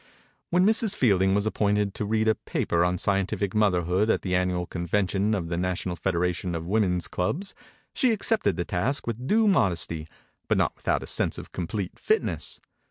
[0.49, 0.95] When Mrs.
[0.95, 4.67] Fielding was ap pointed to read a paper on Scientific Motherhood at the an nual
[4.67, 7.53] convention of the national federation of Women's clubs,
[7.93, 10.07] she accepted the task with due modesty
[10.47, 12.59] but not without a sense of complete fitness.